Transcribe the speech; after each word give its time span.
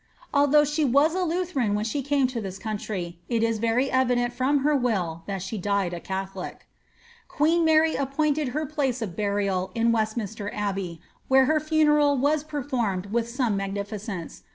Although 0.33 0.65
she 0.65 0.83
was 0.83 1.13
a 1.13 1.21
Lutheran 1.21 1.75
when 1.75 1.85
she 1.85 2.01
came 2.01 2.25
to 2.29 2.41
this 2.41 2.57
country, 2.57 3.19
it 3.29 3.43
is 3.43 3.59
very 3.59 3.91
evident 3.91 4.33
from 4.33 4.61
her 4.63 4.75
will 4.75 5.21
that 5.27 5.43
she 5.43 5.59
died 5.59 5.93
a 5.93 5.99
catholic. 5.99 6.65
Queen 7.27 7.63
Mary 7.63 7.93
appointed 7.93 8.47
her 8.47 8.65
place 8.65 9.03
of 9.03 9.15
burial 9.15 9.69
in 9.75 9.91
Westminster 9.91 10.49
Abbey, 10.55 11.01
vhere 11.29 11.45
her 11.45 11.59
funeral 11.59 12.17
was 12.17 12.43
performed 12.43 13.11
with 13.13 13.29
some 13.29 13.55
magnificence. 13.55 14.41